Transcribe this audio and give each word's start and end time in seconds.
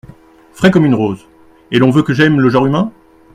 Frais 0.53 0.71
comme 0.71 0.87
une 0.87 0.95
rose!… 0.95 1.27
et 1.69 1.77
l’on 1.77 1.91
veut 1.91 2.01
que 2.01 2.15
j’aime 2.15 2.41
le 2.41 2.49
genre 2.49 2.65
humain! 2.65 2.91